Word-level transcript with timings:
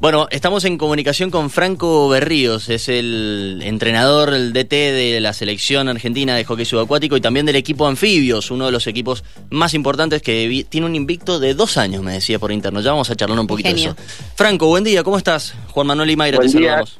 Bueno, 0.00 0.28
estamos 0.30 0.64
en 0.64 0.78
comunicación 0.78 1.30
con 1.30 1.50
Franco 1.50 2.08
Berríos, 2.08 2.70
es 2.70 2.88
el 2.88 3.60
entrenador, 3.62 4.32
el 4.32 4.54
DT 4.54 4.70
de 4.70 5.20
la 5.20 5.34
selección 5.34 5.88
argentina 5.88 6.34
de 6.34 6.44
hockey 6.46 6.64
subacuático 6.64 7.18
y 7.18 7.20
también 7.20 7.44
del 7.44 7.56
equipo 7.56 7.86
Anfibios, 7.86 8.50
uno 8.50 8.64
de 8.64 8.72
los 8.72 8.86
equipos 8.86 9.22
más 9.50 9.74
importantes 9.74 10.22
que 10.22 10.64
tiene 10.70 10.86
un 10.86 10.94
invicto 10.94 11.38
de 11.38 11.52
dos 11.52 11.76
años, 11.76 12.02
me 12.02 12.14
decía 12.14 12.38
por 12.38 12.50
interno. 12.50 12.80
Ya 12.80 12.92
vamos 12.92 13.10
a 13.10 13.14
charlar 13.14 13.38
un 13.38 13.46
poquito 13.46 13.68
de 13.68 13.74
eso. 13.74 13.94
Franco, 14.36 14.68
buen 14.68 14.84
día, 14.84 15.04
¿cómo 15.04 15.18
estás? 15.18 15.54
Juan 15.68 15.88
Manuel 15.88 16.08
y 16.08 16.16
Mayra, 16.16 16.38
te 16.38 16.48
saludamos. 16.48 16.98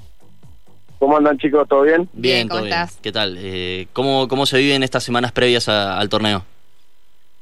¿Cómo 0.98 1.17
andan 1.17 1.39
chicos? 1.39 1.67
¿Todo 1.67 1.80
bien? 1.80 2.07
Bien, 2.12 2.48
¿cómo 2.48 2.64
estás? 2.64 2.98
¿Qué 3.01 3.12
tal? 3.12 3.39
Eh, 3.39 3.87
¿cómo, 3.95 4.29
¿Cómo 4.29 4.45
se 4.45 4.59
viven 4.59 4.82
estas 4.82 5.03
semanas 5.03 5.32
previas 5.32 5.71
al 5.71 6.11
torneo? 6.11 6.45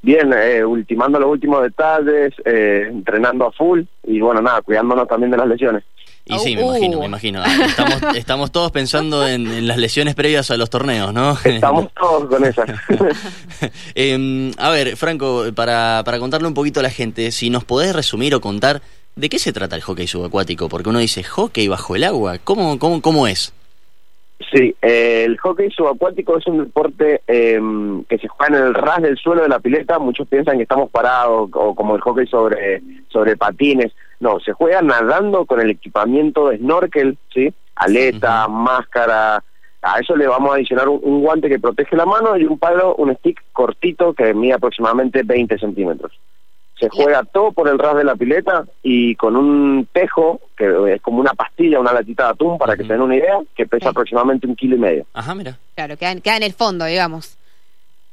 Bien, 0.00 0.32
eh, 0.32 0.64
ultimando 0.64 1.18
los 1.18 1.30
últimos 1.30 1.62
detalles, 1.62 2.32
eh, 2.44 2.86
entrenando 2.88 3.46
a 3.46 3.52
full 3.52 3.82
y 4.04 4.20
bueno, 4.20 4.40
nada, 4.40 4.62
cuidándonos 4.62 5.08
también 5.08 5.30
de 5.32 5.36
las 5.36 5.48
lesiones. 5.48 5.84
Y 6.24 6.38
sí, 6.38 6.56
me 6.56 6.62
imagino, 6.62 7.00
me 7.00 7.06
imagino. 7.06 7.42
Estamos, 8.14 8.52
todos 8.52 8.70
pensando 8.70 9.26
en, 9.26 9.66
las 9.66 9.78
lesiones 9.78 10.14
previas 10.14 10.50
a 10.50 10.56
los 10.56 10.68
torneos, 10.68 11.12
¿no? 11.12 11.36
Estamos 11.42 11.88
todos 11.98 12.26
con 12.28 12.44
esas. 12.44 12.68
Em, 13.94 14.52
a 14.58 14.70
ver, 14.70 14.96
Franco, 14.96 15.46
para, 15.54 16.02
para 16.04 16.18
contarle 16.18 16.46
un 16.46 16.54
poquito 16.54 16.80
a 16.80 16.82
la 16.82 16.90
gente, 16.90 17.32
si 17.32 17.50
nos 17.50 17.64
podés 17.64 17.96
resumir 17.96 18.34
o 18.34 18.40
contar 18.40 18.82
de 19.16 19.28
qué 19.28 19.38
se 19.38 19.52
trata 19.52 19.74
el 19.74 19.82
hockey 19.82 20.06
subacuático, 20.06 20.68
porque 20.68 20.90
uno 20.90 21.00
dice 21.00 21.24
hockey 21.24 21.66
bajo 21.66 21.96
el 21.96 22.04
agua, 22.04 22.38
¿cómo, 22.44 22.78
cómo, 22.78 23.00
cómo 23.00 23.26
es? 23.26 23.52
Sí, 24.52 24.74
eh, 24.80 25.24
el 25.24 25.36
hockey 25.38 25.70
subacuático 25.70 26.38
es 26.38 26.46
un 26.46 26.58
deporte 26.58 27.22
em, 27.26 28.04
que 28.04 28.18
se 28.18 28.28
juega 28.28 28.56
en 28.56 28.66
el 28.66 28.74
ras 28.74 29.02
del 29.02 29.16
suelo 29.18 29.42
de 29.42 29.48
la 29.48 29.58
pileta. 29.58 29.98
Muchos 29.98 30.28
piensan 30.28 30.56
que 30.56 30.62
estamos 30.62 30.90
parados 30.90 31.50
o 31.52 31.74
como 31.74 31.96
el 31.96 32.00
hockey 32.00 32.26
sobre, 32.28 32.80
sobre 33.08 33.36
patines. 33.36 33.92
No, 34.20 34.38
se 34.40 34.52
juega 34.52 34.80
nadando 34.80 35.44
con 35.44 35.60
el 35.60 35.70
equipamiento 35.70 36.48
de 36.48 36.58
snorkel, 36.58 37.18
¿sí? 37.34 37.52
Aleta, 37.74 38.46
máscara. 38.48 39.42
A 39.82 39.98
eso 40.00 40.16
le 40.16 40.26
vamos 40.26 40.50
a 40.50 40.54
adicionar 40.54 40.88
un, 40.88 41.20
guante 41.20 41.48
que 41.48 41.58
protege 41.58 41.96
la 41.96 42.06
mano 42.06 42.36
y 42.36 42.44
un 42.44 42.58
palo, 42.58 42.94
un 42.96 43.14
stick 43.16 43.42
cortito 43.52 44.14
que 44.14 44.34
mide 44.34 44.54
aproximadamente 44.54 45.22
20 45.24 45.58
centímetros 45.58 46.12
se 46.78 46.88
juega 46.88 47.24
todo 47.24 47.52
por 47.52 47.68
el 47.68 47.78
ras 47.78 47.96
de 47.96 48.04
la 48.04 48.14
pileta 48.14 48.64
y 48.82 49.14
con 49.16 49.36
un 49.36 49.88
tejo, 49.92 50.40
que 50.56 50.94
es 50.94 51.02
como 51.02 51.20
una 51.20 51.32
pastilla, 51.34 51.80
una 51.80 51.92
latita 51.92 52.24
de 52.24 52.30
atún, 52.30 52.58
para 52.58 52.76
que 52.76 52.84
se 52.84 52.92
den 52.92 53.02
una 53.02 53.16
idea, 53.16 53.38
que 53.56 53.66
pesa 53.66 53.90
aproximadamente 53.90 54.46
un 54.46 54.54
kilo 54.54 54.76
y 54.76 54.78
medio. 54.78 55.06
Ajá, 55.12 55.34
mira. 55.34 55.58
Claro, 55.74 55.96
queda, 55.96 56.36
en 56.36 56.42
el 56.42 56.52
fondo, 56.52 56.84
digamos. 56.84 57.36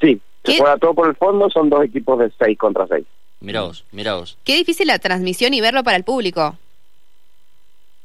Sí, 0.02 0.20
se 0.44 0.58
juega 0.58 0.78
todo 0.78 0.94
por 0.94 1.08
el 1.08 1.16
fondo, 1.16 1.50
son 1.50 1.70
dos 1.70 1.84
equipos 1.84 2.20
de 2.20 2.32
seis 2.40 2.58
contra 2.58 2.88
seis. 2.88 3.06
Mira 3.40 3.62
vos, 3.62 3.86
mira 3.92 4.16
vos. 4.16 4.38
Qué 4.44 4.56
difícil 4.56 4.88
la 4.88 5.00
transmisión 5.00 5.54
y 5.54 5.62
verlo 5.62 5.84
para 5.84 5.98
el 5.98 6.04
público. 6.04 6.58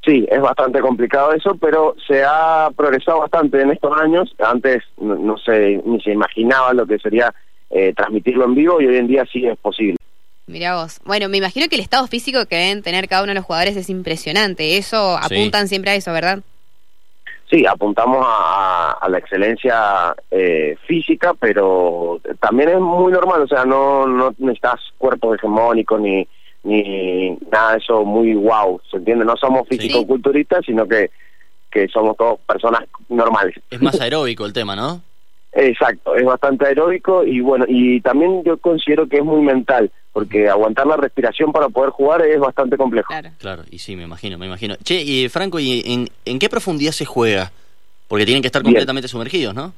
Sí, 0.04 0.26
es 0.30 0.40
bastante 0.40 0.80
complicado 0.80 1.32
eso, 1.32 1.54
pero 1.56 1.94
se 2.06 2.24
ha 2.24 2.70
progresado 2.74 3.20
bastante 3.20 3.60
en 3.60 3.70
estos 3.70 3.96
años. 3.98 4.34
Antes 4.38 4.82
no, 4.98 5.36
se 5.38 5.80
ni 5.84 6.00
se 6.00 6.12
imaginaba 6.12 6.72
lo 6.72 6.86
que 6.86 6.98
sería 6.98 7.34
eh, 7.68 7.92
transmitirlo 7.94 8.46
en 8.46 8.54
vivo 8.54 8.80
y 8.80 8.86
hoy 8.86 8.96
en 8.96 9.06
día 9.06 9.24
sí 9.30 9.46
es 9.46 9.58
posible. 9.58 9.96
Mira 10.50 10.74
vos. 10.74 11.00
Bueno, 11.04 11.28
me 11.28 11.38
imagino 11.38 11.68
que 11.68 11.76
el 11.76 11.80
estado 11.80 12.06
físico 12.08 12.44
que 12.46 12.56
deben 12.56 12.82
tener 12.82 13.08
cada 13.08 13.22
uno 13.22 13.30
de 13.30 13.36
los 13.36 13.44
jugadores 13.44 13.76
es 13.76 13.88
impresionante. 13.88 14.76
Eso 14.76 15.16
apuntan 15.16 15.68
siempre 15.68 15.92
a 15.92 15.94
eso, 15.94 16.12
¿verdad? 16.12 16.40
Sí, 17.48 17.64
apuntamos 17.66 18.24
a, 18.28 19.06
la 19.08 19.18
excelencia 19.18 20.14
eh, 20.30 20.76
física, 20.86 21.34
pero 21.34 22.20
también 22.40 22.68
es 22.68 22.78
muy 22.78 23.12
normal, 23.12 23.42
o 23.42 23.48
sea, 23.48 23.64
no, 23.64 24.06
no 24.06 24.32
necesitas 24.38 24.78
cuerpo 24.98 25.34
hegemónico 25.34 25.98
ni, 25.98 26.28
ni 26.62 27.30
nada 27.50 27.72
de 27.72 27.78
eso 27.78 28.04
muy 28.04 28.34
wow, 28.34 28.80
¿se 28.88 28.98
entiende? 28.98 29.24
No 29.24 29.36
somos 29.36 29.66
físico-culturistas, 29.68 30.64
sino 30.64 30.86
que, 30.86 31.10
que 31.72 31.88
somos 31.88 32.16
todos 32.16 32.38
personas 32.40 32.82
normales. 33.08 33.56
Es 33.68 33.82
más 33.82 34.00
aeróbico 34.00 34.46
el 34.46 34.52
tema, 34.52 34.76
¿no? 34.76 35.02
Exacto, 35.52 36.14
es 36.14 36.24
bastante 36.24 36.66
aeróbico 36.66 37.24
y 37.24 37.40
bueno, 37.40 37.64
y 37.68 38.00
también 38.00 38.44
yo 38.44 38.56
considero 38.58 39.08
que 39.08 39.18
es 39.18 39.24
muy 39.24 39.42
mental 39.42 39.90
porque 40.12 40.48
aguantar 40.48 40.86
la 40.86 40.96
respiración 40.96 41.52
para 41.52 41.68
poder 41.68 41.90
jugar 41.90 42.22
es 42.22 42.38
bastante 42.38 42.76
complejo. 42.76 43.08
Claro, 43.08 43.30
claro 43.38 43.62
y 43.70 43.78
sí, 43.78 43.96
me 43.96 44.04
imagino, 44.04 44.38
me 44.38 44.46
imagino. 44.46 44.76
Che, 44.82 45.02
y 45.02 45.28
Franco, 45.28 45.58
¿y 45.58 45.82
en, 45.84 46.08
en 46.24 46.38
qué 46.38 46.48
profundidad 46.48 46.92
se 46.92 47.04
juega? 47.04 47.52
Porque 48.08 48.24
tienen 48.24 48.42
que 48.42 48.48
estar 48.48 48.62
completamente 48.62 49.08
sumergidos, 49.08 49.54
¿no? 49.54 49.72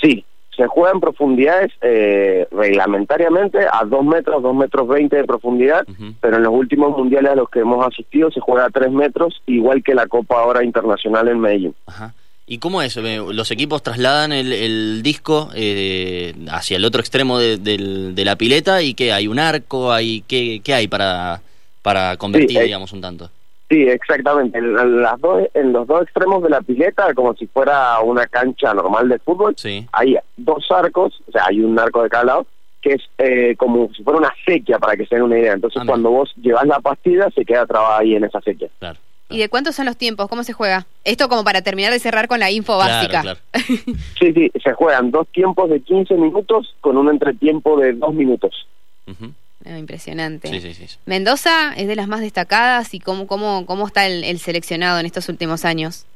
Sí, 0.00 0.24
se 0.56 0.66
juega 0.66 0.92
en 0.92 1.00
profundidades 1.00 1.72
eh, 1.82 2.46
reglamentariamente 2.50 3.58
a 3.58 3.84
2 3.84 4.04
metros, 4.04 4.42
2 4.42 4.54
metros 4.54 4.88
20 4.88 5.16
de 5.16 5.24
profundidad, 5.24 5.86
pero 6.20 6.36
en 6.36 6.42
los 6.42 6.52
últimos 6.52 6.96
mundiales 6.96 7.32
a 7.32 7.36
los 7.36 7.50
que 7.50 7.60
hemos 7.60 7.86
asistido 7.86 8.30
se 8.30 8.40
juega 8.40 8.66
a 8.66 8.70
3 8.70 8.90
metros, 8.90 9.42
igual 9.46 9.82
que 9.82 9.94
la 9.94 10.06
Copa 10.06 10.40
ahora 10.40 10.64
internacional 10.64 11.28
en 11.28 11.40
Medellín. 11.40 11.74
Ajá. 11.86 12.14
¿Y 12.48 12.58
cómo 12.58 12.80
es? 12.80 12.96
Eh, 12.96 13.20
¿Los 13.32 13.50
equipos 13.50 13.82
trasladan 13.82 14.32
el, 14.32 15.02
disco 15.02 15.50
eh, 15.54 16.32
hacia 16.48 16.76
el 16.76 16.84
otro 16.84 17.00
extremo 17.00 17.38
de, 17.40 18.22
la 18.24 18.36
pileta 18.36 18.82
y 18.82 18.94
qué? 18.94 19.12
¿Hay 19.12 19.26
un 19.26 19.40
arco? 19.40 19.92
hay 19.92 20.22
¿Qué, 20.28 20.60
qué 20.62 20.74
hay 20.74 20.86
para, 20.86 21.40
para 21.82 22.16
convertir, 22.16 22.60
digamos, 22.60 22.92
un 22.92 23.00
tanto? 23.00 23.30
Sí, 23.68 23.82
exactamente. 23.82 24.58
En, 24.58 25.02
las 25.02 25.20
dos, 25.20 25.42
en 25.54 25.72
los 25.72 25.88
dos 25.88 26.02
extremos 26.02 26.40
de 26.42 26.50
la 26.50 26.60
pileta, 26.60 27.12
como 27.14 27.34
si 27.34 27.48
fuera 27.48 27.98
una 28.00 28.26
cancha 28.26 28.72
normal 28.72 29.08
de 29.08 29.18
fútbol, 29.18 29.56
hay 29.92 30.16
dos 30.36 30.70
arcos, 30.70 31.20
o 31.26 31.32
sea, 31.32 31.46
hay 31.48 31.60
un 31.60 31.76
arco 31.78 32.04
de 32.04 32.08
cada 32.08 32.24
lado, 32.24 32.46
que 32.80 32.92
es 32.92 33.02
eh, 33.18 33.56
como 33.56 33.90
si 33.92 34.04
fuera 34.04 34.20
una 34.20 34.32
sequía, 34.44 34.78
para 34.78 34.96
que 34.96 35.04
se 35.06 35.16
den 35.16 35.24
una 35.24 35.38
idea. 35.38 35.54
Entonces, 35.54 35.82
ah, 35.82 35.86
cuando 35.86 36.10
vos 36.10 36.32
llevas 36.36 36.66
la 36.66 36.78
pastilla, 36.78 37.28
se 37.34 37.44
queda 37.44 37.66
trabada 37.66 37.98
ahí 37.98 38.14
en 38.14 38.22
esa 38.22 38.40
sequía. 38.40 38.68
Claro. 38.78 39.00
¿Y 39.28 39.38
de 39.38 39.48
cuántos 39.48 39.74
son 39.74 39.86
los 39.86 39.96
tiempos? 39.96 40.28
¿Cómo 40.28 40.44
se 40.44 40.52
juega? 40.52 40.86
Esto 41.04 41.28
como 41.28 41.42
para 41.42 41.62
terminar 41.62 41.92
de 41.92 41.98
cerrar 41.98 42.28
con 42.28 42.38
la 42.38 42.50
info 42.50 42.78
básica. 42.78 43.36
sí, 44.18 44.32
sí, 44.32 44.52
se 44.62 44.72
juegan 44.72 45.10
dos 45.10 45.26
tiempos 45.28 45.68
de 45.68 45.80
15 45.80 46.14
minutos 46.14 46.74
con 46.80 46.96
un 46.96 47.08
entretiempo 47.08 47.78
de 47.78 47.92
dos 47.94 48.14
minutos. 48.14 48.66
Ah, 49.64 49.78
impresionante. 49.78 50.48
Mendoza 51.06 51.74
es 51.74 51.88
de 51.88 51.96
las 51.96 52.06
más 52.06 52.20
destacadas 52.20 52.94
y 52.94 53.00
cómo, 53.00 53.26
cómo, 53.26 53.66
cómo 53.66 53.86
está 53.86 54.06
el, 54.06 54.38
seleccionado 54.38 55.00
en 55.00 55.06
estos 55.06 55.28
últimos 55.28 55.64
años. 55.64 56.06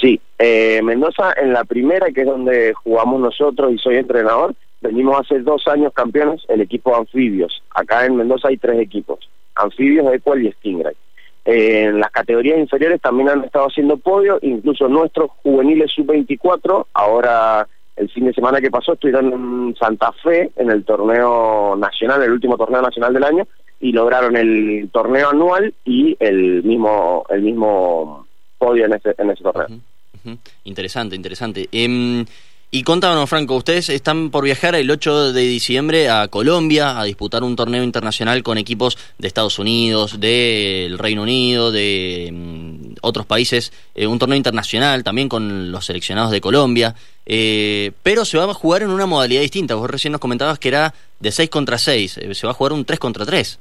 Sí, 0.00 0.20
eh, 0.40 0.80
Mendoza 0.82 1.32
en 1.40 1.52
la 1.52 1.64
primera, 1.64 2.08
que 2.10 2.22
es 2.22 2.26
donde 2.26 2.74
jugamos 2.74 3.20
nosotros 3.20 3.72
y 3.72 3.78
soy 3.78 3.96
entrenador, 3.96 4.56
venimos 4.80 5.20
hace 5.20 5.38
dos 5.38 5.68
años 5.68 5.92
campeones, 5.92 6.42
el 6.48 6.60
equipo 6.60 6.96
Anfibios. 6.96 7.62
Acá 7.70 8.04
en 8.06 8.16
Mendoza 8.16 8.48
hay 8.48 8.56
tres 8.56 8.80
equipos, 8.80 9.20
Anfibios, 9.54 10.12
Equal 10.12 10.44
y 10.44 10.50
Stingray 10.50 10.96
en 11.44 12.00
las 12.00 12.10
categorías 12.10 12.58
inferiores 12.58 13.00
también 13.00 13.28
han 13.28 13.44
estado 13.44 13.66
haciendo 13.66 13.96
podio, 13.96 14.38
incluso 14.42 14.88
nuestros 14.88 15.30
juveniles 15.42 15.92
sub-24, 15.92 16.86
ahora 16.94 17.68
el 17.96 18.08
fin 18.10 18.24
de 18.24 18.32
semana 18.32 18.60
que 18.60 18.70
pasó 18.70 18.94
estuvieron 18.94 19.32
en 19.32 19.76
Santa 19.76 20.12
Fe 20.12 20.50
en 20.56 20.70
el 20.70 20.84
torneo 20.84 21.76
nacional, 21.76 22.22
el 22.22 22.32
último 22.32 22.56
torneo 22.56 22.82
nacional 22.82 23.12
del 23.12 23.24
año, 23.24 23.46
y 23.80 23.92
lograron 23.92 24.36
el 24.36 24.88
torneo 24.90 25.30
anual 25.30 25.74
y 25.84 26.16
el 26.18 26.62
mismo 26.62 27.24
el 27.28 27.42
mismo 27.42 28.26
podio 28.58 28.86
en 28.86 28.94
ese, 28.94 29.14
en 29.18 29.30
ese 29.30 29.42
torneo. 29.42 29.66
Interesante, 30.64 31.14
interesante. 31.14 31.68
Em, 31.70 32.24
y 32.74 32.82
contanos, 32.82 33.30
Franco, 33.30 33.54
ustedes 33.54 33.88
están 33.88 34.30
por 34.30 34.42
viajar 34.42 34.74
el 34.74 34.90
8 34.90 35.32
de 35.32 35.42
diciembre 35.42 36.08
a 36.08 36.26
Colombia 36.26 36.98
a 36.98 37.04
disputar 37.04 37.44
un 37.44 37.54
torneo 37.54 37.84
internacional 37.84 38.42
con 38.42 38.58
equipos 38.58 38.98
de 39.16 39.28
Estados 39.28 39.60
Unidos, 39.60 40.18
del 40.18 40.98
Reino 40.98 41.22
Unido, 41.22 41.70
de 41.70 42.30
mm, 42.32 42.94
otros 43.00 43.26
países, 43.26 43.72
eh, 43.94 44.08
un 44.08 44.18
torneo 44.18 44.36
internacional 44.36 45.04
también 45.04 45.28
con 45.28 45.70
los 45.70 45.86
seleccionados 45.86 46.32
de 46.32 46.40
Colombia, 46.40 46.96
eh, 47.24 47.92
pero 48.02 48.24
se 48.24 48.38
va 48.38 48.44
a 48.50 48.54
jugar 48.54 48.82
en 48.82 48.90
una 48.90 49.06
modalidad 49.06 49.42
distinta. 49.42 49.76
Vos 49.76 49.88
recién 49.88 50.10
nos 50.10 50.20
comentabas 50.20 50.58
que 50.58 50.66
era 50.66 50.92
de 51.20 51.30
6 51.30 51.48
contra 51.50 51.78
6, 51.78 52.18
eh, 52.18 52.34
se 52.34 52.44
va 52.44 52.50
a 52.50 52.56
jugar 52.56 52.72
un 52.72 52.84
3 52.84 52.98
contra 52.98 53.24
3. 53.24 53.56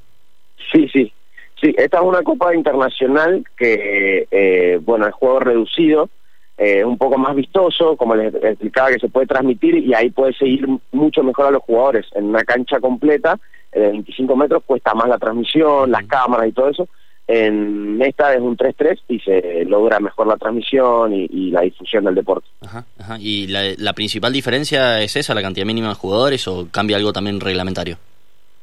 Sí, 0.72 0.90
sí, 0.92 1.14
sí, 1.62 1.72
esta 1.78 2.00
es 2.00 2.04
una 2.04 2.24
copa 2.24 2.56
internacional 2.56 3.46
que, 3.56 4.80
bueno, 4.84 5.06
es 5.06 5.14
juego 5.14 5.40
reducido 5.40 6.10
eh, 6.58 6.84
un 6.84 6.98
poco 6.98 7.18
más 7.18 7.36
vistoso, 7.36 7.98
como 7.98 8.16
les 8.16 8.34
explicaba, 8.36 8.90
que 8.90 9.00
se 9.00 9.10
puede 9.10 9.28
transmitir 9.28 9.78
y 9.78 9.94
ahí 9.94 10.10
puede 10.12 10.34
seguir 10.34 10.68
mucho 10.92 11.24
mejor 11.24 11.48
a 11.48 11.52
los 11.52 11.64
jugadores. 11.64 12.06
En 12.14 12.26
una 12.26 12.44
cancha 12.44 12.80
completa, 12.80 13.40
de 13.72 13.80
25 13.90 14.36
metros, 14.36 14.64
cuesta 14.66 14.94
más 14.94 15.10
la 15.10 15.18
transmisión, 15.18 15.92
las 15.92 16.06
cámaras 16.06 16.48
y 16.48 16.52
todo 16.52 16.70
eso. 16.70 16.88
En 17.26 18.02
esta 18.02 18.34
es 18.34 18.42
un 18.42 18.58
3-3 18.58 19.00
y 19.08 19.20
se 19.20 19.64
logra 19.66 20.00
mejor 20.00 20.28
la 20.28 20.36
transmisión 20.36 21.14
y, 21.14 21.52
la 21.52 21.62
difusión 21.62 22.04
del 22.04 22.16
deporte. 22.16 22.48
Ajá, 22.62 22.86
ajá. 23.00 23.18
¿Y 23.20 23.48
la, 23.48 23.62
la, 23.78 23.94
principal 23.94 24.34
diferencia 24.34 25.02
es 25.02 25.16
esa, 25.16 25.34
la 25.34 25.42
cantidad 25.42 25.66
mínima 25.66 25.90
de 25.90 25.96
jugadores 25.96 26.48
o 26.48 26.68
cambia 26.70 26.98
algo 26.98 27.14
también 27.14 27.40
reglamentario? 27.40 27.98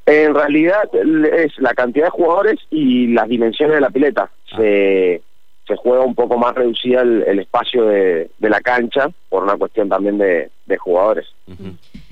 En 0.05 0.35
realidad 0.35 0.89
es 0.93 1.59
la 1.59 1.73
cantidad 1.73 2.07
de 2.07 2.11
jugadores 2.11 2.59
y 2.71 3.09
las 3.09 3.29
dimensiones 3.29 3.77
de 3.77 3.81
la 3.81 3.91
pileta. 3.91 4.31
Ah. 4.53 4.57
Se 4.57 5.23
se 5.71 5.77
juega 5.77 6.05
un 6.05 6.17
poco 6.17 6.37
más 6.37 6.53
reducida 6.55 7.03
el, 7.03 7.39
espacio 7.39 7.85
de, 7.85 8.29
la 8.41 8.61
cancha 8.61 9.09
por 9.29 9.45
una 9.45 9.57
cuestión 9.57 9.89
también 9.89 10.19
de, 10.19 10.51
jugadores. 10.79 11.27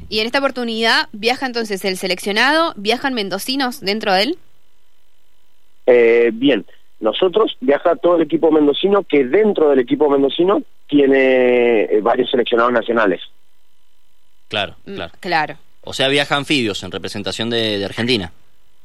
Y 0.08 0.20
en 0.20 0.26
esta 0.26 0.38
oportunidad 0.38 1.08
viaja 1.12 1.46
entonces 1.46 1.84
el 1.84 1.96
seleccionado, 1.96 2.72
viajan 2.76 3.14
mendocinos 3.14 3.80
dentro 3.80 4.12
de 4.12 4.22
él. 4.22 4.38
Eh, 5.86 6.30
bien, 6.32 6.64
nosotros 7.00 7.56
viaja 7.60 7.96
todo 7.96 8.16
el 8.16 8.22
equipo 8.22 8.52
mendocino 8.52 9.02
que 9.02 9.24
dentro 9.24 9.70
del 9.70 9.80
equipo 9.80 10.08
mendocino 10.08 10.62
tiene 10.86 11.84
eh, 11.84 12.00
varios 12.00 12.30
seleccionados 12.30 12.72
nacionales. 12.72 13.20
Claro, 14.48 14.76
mm, 14.86 14.94
claro. 14.94 15.12
claro. 15.18 15.56
O 15.82 15.92
sea, 15.92 16.08
viaja 16.08 16.36
anfibios 16.36 16.82
en 16.84 16.92
representación 16.92 17.50
de, 17.50 17.84
Argentina. 17.84 18.32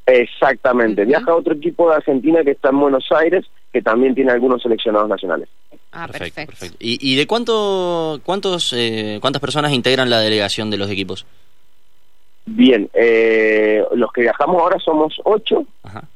Exactamente. 0.06 1.06
Viaja 1.06 1.36
otro 1.36 1.54
equipo 1.54 1.90
de 1.90 1.98
Argentina 1.98 2.44
que 2.44 2.52
está 2.52 2.70
en 2.70 2.80
Buenos 2.80 3.12
Aires, 3.12 3.46
que 3.74 3.82
también 3.82 4.14
tiene 4.14 4.32
algunos 4.32 4.62
seleccionados 4.62 5.10
nacionales. 5.10 5.50
Ah, 5.92 6.08
perfecto. 6.08 6.46
perfecto. 6.46 6.78
¿Y, 6.80 7.16
de 7.16 7.28
cuánto, 7.28 8.22
cuántos, 8.24 8.72
eh, 8.74 9.18
cuántas 9.20 9.42
personas 9.42 9.74
integran 9.74 10.10
la 10.10 10.20
delegación 10.20 10.70
de 10.70 10.78
los 10.78 10.90
equipos? 10.90 11.26
Bien, 12.46 12.90
eh, 12.94 13.84
los 13.96 14.12
que 14.12 14.22
viajamos 14.22 14.62
ahora 14.62 14.78
somos 14.80 15.20
ocho, 15.24 15.66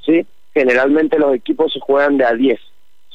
¿sí? 0.05 0.25
Generalmente 0.53 1.17
los 1.17 1.33
equipos 1.33 1.73
se 1.73 1.79
juegan 1.79 2.17
de 2.17 2.25
a 2.25 2.33
diez. 2.33 2.59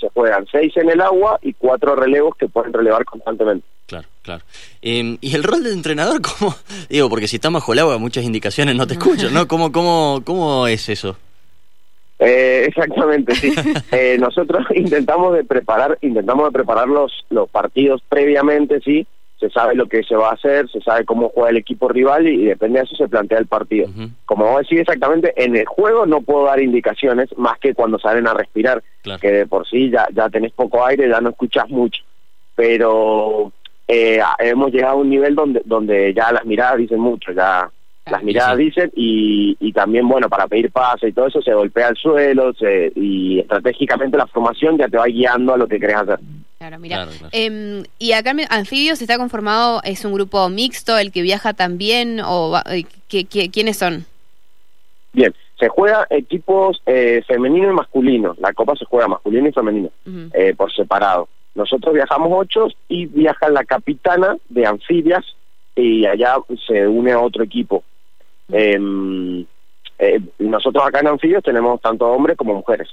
Se 0.01 0.09
juegan 0.09 0.47
seis 0.51 0.77
en 0.77 0.91
el 0.91 1.01
agua 1.01 1.39
y 1.43 1.53
cuatro 1.53 1.95
relevos 1.95 2.35
que 2.37 2.49
pueden 2.49 2.73
relevar 2.73 3.05
constantemente. 3.05 3.65
Claro, 3.87 4.09
claro. 4.23 4.45
Em, 4.81 5.19
¿Y 5.21 5.37
el 5.37 5.45
rol 5.45 5.63
de 5.63 5.73
entrenador 5.73 6.21
cómo? 6.39 6.55
Digo, 6.89 7.09
porque 7.09 7.29
si 7.29 7.37
está 7.37 7.51
bajo 7.51 7.73
el 7.73 7.79
agua 7.79 7.99
muchas 7.99 8.25
indicaciones 8.25 8.75
no 8.75 8.87
te 8.87 8.95
escucho, 8.95 9.31
¿no? 9.31 9.47
¿Cómo, 9.47 9.71
cómo, 9.71 10.23
cómo 10.25 10.67
es 10.67 10.89
eso? 10.89 11.17
Eh, 12.25 12.65
exactamente, 12.69 13.35
sí. 13.35 13.53
Eh, 13.93 14.17
nosotros 14.19 14.65
intentamos 14.75 15.35
de 15.35 15.45
preparar, 15.45 15.99
intentamos 16.01 16.47
de 16.47 16.53
preparar 16.53 16.89
los, 16.89 17.25
los 17.31 17.49
partidos 17.49 18.03
previamente, 18.09 18.81
sí. 18.81 19.07
Se 19.39 19.51
sabe 19.51 19.75
lo 19.75 19.87
que 19.87 20.05
se 20.05 20.15
va 20.15 20.31
a 20.31 20.35
hacer, 20.35 20.71
se 20.71 20.81
sabe 20.81 21.05
cómo 21.05 21.31
juega 21.31 21.51
el 21.51 21.57
equipo 21.57 21.89
rival 21.89 22.29
y, 22.29 22.45
depende 22.45 22.79
de 22.79 22.85
eso 22.85 22.95
se 22.95 23.09
plantea 23.09 23.39
el 23.39 23.47
partido. 23.47 23.89
Como 24.25 24.47
vos 24.47 24.61
decís 24.61 24.79
exactamente, 24.79 25.33
en 25.37 25.57
el 25.57 25.67
juego 25.67 26.07
no 26.07 26.21
puedo 26.21 26.45
dar 26.45 26.61
indicaciones 26.61 27.37
más 27.37 27.59
que 27.59 27.75
cuando 27.75 27.99
salen 27.99 28.29
a 28.29 28.35
respirar, 28.35 28.85
que 29.21 29.33
de 29.33 29.47
por 29.47 29.67
sí 29.67 29.91
ya, 29.91 30.07
ya 30.15 30.29
tenés 30.29 30.53
poco 30.53 30.87
aire, 30.87 31.09
ya 31.09 31.21
no 31.21 31.31
escuchas 31.31 31.69
mucho. 31.69 32.05
Pero 32.55 33.51
eh, 33.89 34.21
hemos 34.39 34.71
llegado 34.71 34.93
a 34.93 35.01
un 35.01 35.11
nivel 35.11 35.35
donde, 35.35 35.61
donde 35.65 36.15
ya 36.15 36.31
las 36.31 36.45
miradas 36.45 36.79
dicen 36.79 37.01
mucho, 37.01 37.33
ya 37.33 37.69
las 38.11 38.23
miradas 38.23 38.59
dicen 38.59 38.91
y, 38.97 39.57
y 39.61 39.73
también 39.73 40.09
bueno 40.09 40.29
para 40.29 40.49
pedir 40.49 40.71
pase 40.71 41.09
y 41.09 41.13
todo 41.13 41.29
eso 41.29 41.41
se 41.41 41.55
golpea 41.55 41.89
el 41.89 41.97
suelo 41.97 42.53
y 42.95 43.39
estratégicamente 43.39 44.17
la 44.17 44.27
formación 44.27 44.77
ya 44.77 44.89
te 44.89 44.97
va 44.97 45.07
guiando 45.07 45.55
a 45.55 45.57
lo 45.57 45.69
que 45.69 45.79
querés 45.79 45.97
hacer. 45.97 46.19
Claro 46.59 46.79
mira 46.79 47.09
em, 47.33 47.85
y 47.99 48.13
acá 48.13 48.35
anfibios 48.51 49.01
está 49.03 49.19
conformado 49.19 49.81
es 49.85 50.05
un 50.05 50.13
grupo 50.13 50.49
mixto 50.49 50.99
el 50.99 51.13
que 51.13 51.23
viaja 51.23 51.55
también 51.55 52.21
o 52.25 52.61
eh, 52.71 52.85
quiénes 53.09 53.77
son 53.77 54.05
bien 55.13 55.33
se 55.63 55.69
juega 55.69 56.09
equipos 56.11 56.83
eh, 56.87 57.23
femenino 57.25 57.71
y 57.71 57.73
masculino. 57.73 58.35
La 58.41 58.53
copa 58.53 58.75
se 58.75 58.85
juega 58.85 59.07
masculino 59.07 59.49
y 59.49 59.53
femenino 59.53 59.91
eh, 60.33 60.55
por 60.57 60.73
separado. 60.73 61.29
Nosotros 61.55 61.95
viajamos 61.95 62.31
ocho 62.33 62.67
y 62.89 63.07
viaja 63.07 63.49
la 63.49 63.63
capitana 63.63 64.37
de 64.49 64.67
anfibias 64.67 65.25
y 65.77 66.07
allá 66.07 66.37
se 66.67 66.87
une 66.87 67.13
a 67.13 67.21
otro 67.21 67.43
equipo 67.43 67.83
Em, 68.53 69.47
eh, 69.99 70.21
nosotros 70.39 70.85
acá 70.87 71.01
en 71.01 71.09
Anfibios 71.09 71.43
tenemos 71.43 71.81
tanto 71.81 72.07
hombres 72.07 72.37
como 72.37 72.55
mujeres. 72.55 72.89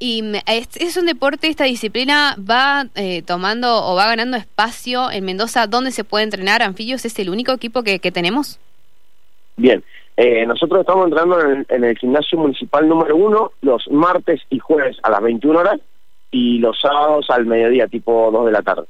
¿Y 0.00 0.22
es, 0.46 0.96
un 0.96 1.06
deporte, 1.06 1.48
esta 1.48 1.64
disciplina 1.64 2.36
va 2.38 2.84
eh, 2.94 3.22
tomando 3.22 3.84
o 3.84 3.96
va 3.96 4.06
ganando 4.06 4.36
espacio 4.36 5.10
en 5.10 5.24
Mendoza? 5.24 5.66
¿Dónde 5.66 5.90
se 5.90 6.04
puede 6.04 6.22
entrenar 6.22 6.62
anfibios? 6.62 7.04
¿Es 7.04 7.18
el 7.18 7.30
único 7.30 7.50
equipo 7.50 7.82
que, 7.82 7.98
tenemos? 7.98 8.60
Bien, 9.56 9.82
eh, 10.16 10.46
nosotros 10.46 10.82
estamos 10.82 11.06
entrando 11.08 11.40
en 11.40 11.84
el, 11.84 11.98
gimnasio 11.98 12.38
municipal 12.38 12.88
número 12.88 13.16
uno 13.16 13.50
los 13.60 13.90
martes 13.90 14.40
y 14.50 14.60
jueves 14.60 14.96
a 15.02 15.10
las 15.10 15.20
21 15.20 15.58
horas 15.58 15.80
y 16.30 16.58
los 16.58 16.80
sábados 16.80 17.28
al 17.30 17.46
mediodía, 17.46 17.88
tipo 17.88 18.30
2 18.30 18.46
de 18.46 18.52
la 18.52 18.62
tarde. 18.62 18.86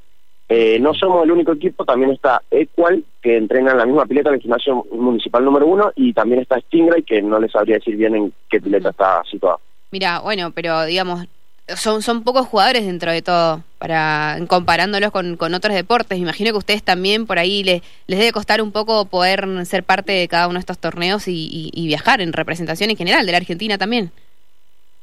Eh, 0.51 0.79
no 0.79 0.95
somos 0.95 1.23
el 1.23 1.31
único 1.31 1.51
equipo, 1.51 1.85
también 1.85 2.09
está 2.09 2.41
Equal, 2.49 3.03
que 3.21 3.37
entrena 3.37 3.71
en 3.71 3.77
la 3.77 3.85
misma 3.85 4.07
pileta 4.07 4.31
del 4.31 4.41
gimnasio 4.41 4.83
municipal 4.91 5.45
número 5.45 5.67
uno, 5.67 5.91
y 5.95 6.11
también 6.11 6.41
está 6.41 6.59
Stingray, 6.59 7.03
que 7.03 7.21
no 7.21 7.39
les 7.39 7.51
sabría 7.51 7.75
decir 7.75 7.95
bien 7.95 8.15
en 8.15 8.33
qué 8.49 8.59
pileta 8.59 8.89
está 8.89 9.21
situada. 9.29 9.57
Mira, 9.91 10.19
bueno, 10.21 10.51
pero 10.51 10.85
digamos, 10.85 11.27
son, 11.75 12.01
son 12.01 12.23
pocos 12.23 12.47
jugadores 12.47 12.83
dentro 12.83 13.11
de 13.11 13.21
todo, 13.21 13.63
para 13.77 14.39
comparándolos 14.47 15.11
con, 15.11 15.37
con 15.37 15.53
otros 15.53 15.75
deportes. 15.75 16.17
Imagino 16.17 16.51
que 16.51 16.57
ustedes 16.57 16.81
también 16.81 17.27
por 17.27 17.37
ahí 17.37 17.63
les, 17.63 17.83
les 18.07 18.17
debe 18.19 18.31
costar 18.31 18.61
un 18.61 18.71
poco 18.71 19.05
poder 19.05 19.47
ser 19.67 19.83
parte 19.83 20.13
de 20.13 20.27
cada 20.27 20.47
uno 20.47 20.55
de 20.55 20.61
estos 20.61 20.79
torneos 20.79 21.27
y, 21.27 21.71
viajar 21.89 22.21
en 22.21 22.33
representación 22.33 22.89
en 22.89 22.97
general 22.97 23.25
de 23.25 23.31
la 23.31 23.37
Argentina 23.37 23.77
también. 23.77 24.11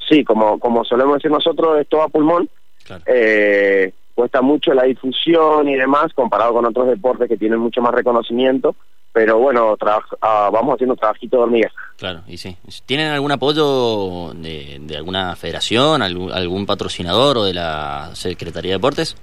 Sí, 0.09 0.25
como, 0.25 0.59
como 0.59 0.85
solemos 0.85 1.15
decir 1.15 1.31
nosotros, 1.31 1.81
es 1.81 1.89
todo 1.89 2.03
a 2.03 2.09
pulmón. 2.09 2.49
Claro. 2.85 3.03
Eh, 3.07 3.93
cuesta 4.17 4.41
mucho 4.41 4.73
la 4.73 4.85
difusión 4.85 5.69
y 5.69 5.77
demás 5.77 6.13
comparado 6.15 6.55
con 6.55 6.65
otros 6.65 6.89
deportes 6.89 7.29
que 7.29 7.37
tienen 7.37 7.59
mucho 7.59 7.83
más 7.83 7.95
reconocimiento, 7.95 8.75
pero 9.13 9.39
bueno, 9.39 9.77
ah, 10.23 10.51
vamos 10.51 10.75
haciendo 10.75 10.97
trabajito 10.97 11.37
de 11.37 11.43
hormigas. 11.43 11.73
Claro, 11.99 12.23
y 12.27 12.39
sí. 12.39 12.57
¿Tienen 12.87 13.09
algún 13.09 13.31
apoyo 13.31 14.33
de, 14.33 14.81
alguna 14.97 15.37
federación, 15.37 16.01
algún, 16.01 16.65
patrocinador 16.65 17.37
o 17.37 17.45
de 17.45 17.53
la 17.53 18.11
Secretaría 18.15 18.73
de 18.73 18.79
Deportes? 18.79 19.17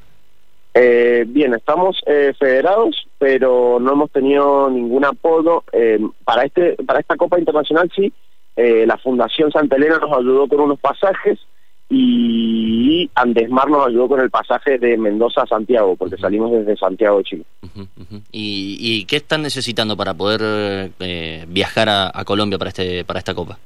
Eh, 0.76 1.26
bien, 1.28 1.56
estamos 1.56 1.98
eh, 2.06 2.34
federados, 2.40 3.08
pero 3.18 3.80
no 3.80 3.94
hemos 3.94 4.12
tenido 4.12 4.70
ningún 4.70 5.06
apoyo. 5.06 5.64
Eh, 5.72 6.00
para, 6.24 6.46
este, 6.46 6.76
para 6.86 7.00
esta 7.00 7.18
Copa 7.18 7.40
Internacional 7.40 7.92
sí, 7.96 8.14
la 8.56 8.98
Fundación 8.98 9.52
Santa 9.52 9.76
Elena 9.76 9.98
nos 9.98 10.16
ayudó 10.16 10.48
con 10.48 10.60
unos 10.60 10.80
pasajes 10.80 11.40
y 11.96 13.10
Andesmar 13.14 13.70
nos 13.70 13.88
ayudó 13.88 14.08
con 14.08 14.20
el 14.20 14.32
pasaje 14.32 14.80
de 14.80 14.98
Mendoza 14.98 15.44
a 15.44 15.48
Santiago, 15.48 15.96
porque 15.96 16.18
salimos 16.18 16.52
desde 16.52 16.76
Santiago 16.76 17.20
de 17.20 17.24
Chile. 17.24 17.44
¿Y, 18.32 19.06
qué 19.06 19.18
están 19.18 19.44
necesitando 19.44 19.96
para 19.96 20.16
poder 20.16 20.92
eh, 21.00 21.46
viajar 21.48 21.90
a, 21.90 22.24
Colombia 22.26 22.58
para 22.58 22.70
este 22.70 23.06
para 23.06 23.20
esta 23.20 23.36
copa? 23.36 23.60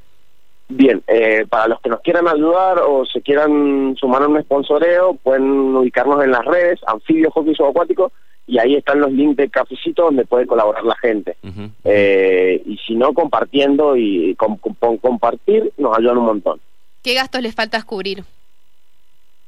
Bien, 0.67 1.01
eh, 1.07 1.45
para 1.49 1.69
los 1.69 1.79
que 1.79 1.89
nos 1.89 2.01
quieran 2.01 2.27
ayudar 2.27 2.79
o 2.79 3.05
se 3.05 3.21
quieran 3.21 3.95
sumar 3.97 4.23
a 4.23 4.27
un 4.27 4.41
sponsoreo, 4.41 5.13
pueden 5.23 5.75
ubicarnos 5.77 6.21
en 6.21 6.31
las 6.31 6.43
redes, 6.43 6.81
Anfibio 6.85 7.31
Hockey 7.31 7.55
Subacuático, 7.55 8.11
y 8.45 8.59
ahí 8.59 8.75
están 8.75 8.99
los 8.99 9.11
links 9.13 9.37
de 9.37 9.49
cafecito 9.49 10.03
donde 10.03 10.25
puede 10.25 10.45
colaborar 10.45 10.83
la 10.83 10.95
gente. 10.97 11.37
Eh, 11.85 12.61
y 12.65 12.77
si 12.85 12.95
no, 12.95 13.13
compartiendo 13.13 13.95
y 13.95 14.35
con, 14.35 14.57
compartir 14.97 15.71
nos 15.77 15.97
ayudan 15.97 16.17
un 16.17 16.25
montón. 16.25 16.59
¿Qué 17.07 17.13
gastos 17.13 17.41
les 17.41 17.55
falta 17.55 17.81
cubrir? 17.83 18.25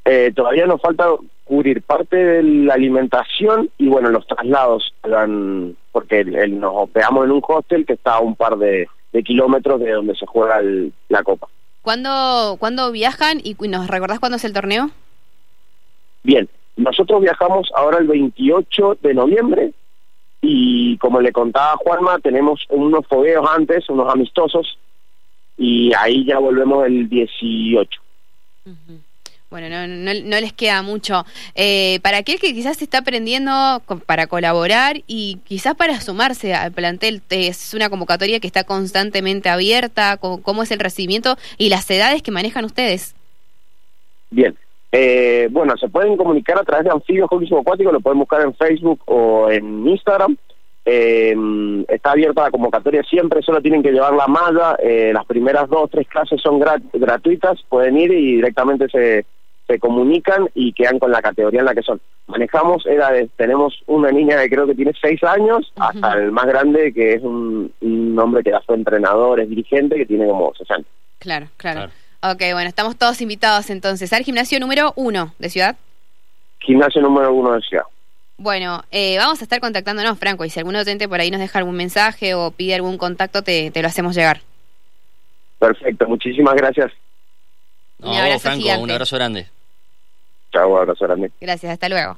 Eh, 0.06 0.31
todavía 0.33 0.65
nos 0.65 0.79
falta 0.79 1.09
cubrir 1.43 1.81
parte 1.81 2.15
de 2.15 2.41
la 2.41 2.75
alimentación 2.75 3.69
y 3.77 3.89
bueno, 3.89 4.10
los 4.12 4.25
traslados, 4.25 4.93
porque 5.91 6.24
nos 6.24 6.74
hospedamos 6.74 7.25
en 7.25 7.31
un 7.31 7.43
hostel 7.45 7.86
que 7.86 7.91
está 7.95 8.13
a 8.13 8.19
un 8.22 8.38
par 8.38 8.57
de, 8.57 8.88
kilómetros 9.25 9.81
de 9.81 9.91
donde 9.91 10.15
se 10.15 10.25
juega 10.25 10.62
la 11.10 11.22
copa. 11.24 11.50
¿Cuándo, 11.81 12.55
¿Cuándo 12.62 12.93
viajan 12.93 13.41
y 13.43 13.55
nos 13.67 13.89
recordás 13.89 14.22
cuándo 14.22 14.38
es 14.38 14.45
el 14.45 14.53
torneo? 14.53 14.91
Bien, 16.24 16.48
nosotros 16.77 17.19
viajamos 17.19 17.69
ahora 17.75 17.98
el 17.98 18.07
28 18.07 19.00
de 19.01 19.13
noviembre 19.13 19.74
y 20.39 20.98
como 21.00 21.19
le 21.19 21.34
contaba 21.34 21.75
Juanma, 21.75 22.19
tenemos 22.19 22.65
unos 22.69 23.05
fogueos 23.05 23.45
antes, 23.53 23.89
unos 23.89 24.10
amistosos, 24.10 24.77
y 25.60 25.92
ahí 25.94 26.25
ya 26.25 26.39
volvemos 26.39 26.88
el 26.88 27.10
18. 27.10 28.01
Bueno, 29.50 29.68
no, 29.70 29.88
no, 29.88 30.39
les 30.39 30.54
queda 30.54 30.82
mucho. 30.84 31.25
Eh, 31.56 32.00
para 32.01 32.20
aquel 32.20 32.39
que 32.39 32.54
quizás 32.54 32.82
está 32.82 33.00
aprendiendo 33.00 33.51
para 34.06 34.28
colaborar 34.28 34.98
y 35.08 35.39
quizás 35.44 35.75
para 35.75 36.00
sumarse 36.00 36.54
al 36.54 36.72
plantel, 36.72 37.22
es 37.30 37.74
una 37.74 37.89
convocatoria 37.89 38.39
que 38.39 38.48
está 38.48 38.63
constantemente 38.63 39.50
abierta, 39.50 40.18
¿cómo, 40.18 40.63
es 40.63 40.72
el 40.72 40.80
recibimiento 40.80 41.36
y 41.58 41.70
las 41.70 41.89
edades 41.89 42.22
que 42.22 42.32
manejan 42.32 42.63
ustedes? 42.63 43.16
Bien, 44.30 44.56
eh, 44.92 45.50
bueno, 45.51 45.75
se 45.78 45.89
pueden 45.89 46.16
comunicar 46.16 46.60
a 46.60 46.63
través 46.63 46.86
de 46.86 46.92
Anfibios 46.92 47.28
Hockey 47.30 47.50
Acuático, 47.60 47.92
lo 47.92 48.01
pueden 48.01 48.20
buscar 48.20 48.42
en 48.42 48.54
Facebook 48.54 49.01
o 49.06 49.50
en 49.50 49.88
Instagram. 49.88 50.38
Eh, 50.91 51.36
está 51.88 52.12
abierta 52.12 52.41
la 52.41 52.50
convocatoria 52.50 53.03
siempre, 53.03 53.43
solo 53.43 53.62
tienen 53.62 53.84
que 53.84 53.91
llevar 53.91 54.13
la 54.13 54.25
malla. 54.25 54.75
Eh, 54.81 55.12
las 55.13 55.24
primeras 55.25 55.69
dos 55.69 55.84
o 55.84 55.88
tres 55.88 56.08
clases 56.08 56.41
son 56.41 56.60
gratuitas, 56.60 57.62
pueden 57.69 57.96
ir 57.98 58.12
y 58.12 58.38
directamente 58.38 58.89
se, 58.89 59.24
se 59.67 59.77
comunican 59.77 60.50
y 60.55 60.74
quedan 60.74 60.98
con 60.98 61.12
la 61.12 61.22
categoría 61.22 61.60
en 61.60 61.67
la 61.67 61.75
que 61.75 61.84
son. 61.84 62.01
Manejamos, 62.25 62.88
era 62.88 63.12
tenemos 63.36 63.75
una 63.86 64.12
niña 64.12 64.41
que 64.41 64.50
creo 64.50 64.65
que 64.65 64.74
tiene 64.74 64.93
seis 65.00 65.24
años, 65.24 65.72
hasta 65.75 66.13
el 66.13 66.31
más 66.31 66.48
grande 66.48 66.91
que 66.91 67.13
es 67.13 67.22
un, 67.22 67.72
hombre 68.19 68.41
que 68.41 68.50
ya 68.50 68.62
fue 68.62 68.75
entrenador, 68.75 69.39
es 69.39 69.48
dirigente, 69.48 69.96
que 69.96 70.08
tiene 70.08 70.27
como 70.27 70.51
60. 70.55 70.89
Claro, 71.19 71.50
claro, 71.58 71.91
claro. 72.22 72.34
Ok, 72.34 72.51
bueno, 72.53 72.67
estamos 72.67 72.98
todos 72.98 73.22
invitados 73.22 73.69
entonces 73.69 74.12
al 74.12 74.24
gimnasio 74.24 74.60
número 74.60 74.91
uno 74.96 75.36
de 75.38 75.50
Ciudad. 75.50 75.77
Gimnasio 76.60 77.01
número 77.03 77.31
uno 77.31 77.53
de 77.53 77.62
Ciudad. 77.62 77.86
Bueno, 78.39 78.86
eh, 78.89 79.17
vamos 79.17 79.41
a 79.41 79.43
estar 79.43 79.60
contactándonos, 79.60 80.17
Franco, 80.17 80.46
y 80.46 80.50
si 80.50 80.60
algún 80.60 80.77
oyente 80.77 81.10
por 81.10 81.19
ahí 81.19 81.29
nos 81.29 81.41
deja 81.41 81.60
algún 81.60 81.75
mensaje 81.75 82.36
o 82.36 82.51
pide 82.51 82.74
algún 82.74 82.98
contacto, 82.98 83.41
te, 83.41 83.69
te 83.69 83.81
lo 83.81 83.89
hacemos 83.89 84.15
llegar. 84.15 84.39
Perfecto, 85.60 86.08
muchísimas 86.08 86.55
gracias. 86.55 86.89
un 88.00 88.15
abrazo 88.15 88.39
Franco, 88.39 88.79
un 88.79 88.91
abrazo 88.91 89.17
grande. 89.17 89.48
Chao, 90.53 90.77
abrazo 90.77 91.05
grande. 91.05 91.31
Gracias, 91.41 91.74
hasta 91.74 91.89
luego. 91.89 92.17